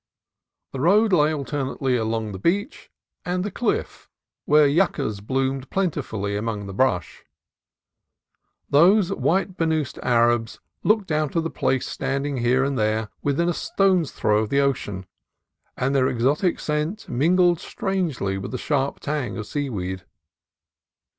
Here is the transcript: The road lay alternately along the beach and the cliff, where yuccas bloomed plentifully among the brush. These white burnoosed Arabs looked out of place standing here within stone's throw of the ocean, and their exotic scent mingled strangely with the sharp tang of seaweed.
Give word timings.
The 0.71 0.79
road 0.79 1.13
lay 1.13 1.31
alternately 1.31 1.95
along 1.95 2.31
the 2.31 2.39
beach 2.39 2.89
and 3.23 3.45
the 3.45 3.51
cliff, 3.51 4.09
where 4.45 4.65
yuccas 4.65 5.21
bloomed 5.21 5.69
plentifully 5.69 6.35
among 6.35 6.65
the 6.65 6.73
brush. 6.73 7.23
These 8.71 9.13
white 9.13 9.57
burnoosed 9.57 9.99
Arabs 10.01 10.59
looked 10.81 11.11
out 11.11 11.35
of 11.35 11.53
place 11.53 11.85
standing 11.87 12.37
here 12.37 12.63
within 13.21 13.53
stone's 13.53 14.11
throw 14.11 14.39
of 14.39 14.49
the 14.49 14.59
ocean, 14.59 15.05
and 15.77 15.93
their 15.93 16.07
exotic 16.07 16.59
scent 16.59 17.07
mingled 17.07 17.59
strangely 17.59 18.39
with 18.39 18.49
the 18.49 18.57
sharp 18.57 18.99
tang 19.01 19.37
of 19.37 19.45
seaweed. 19.45 20.03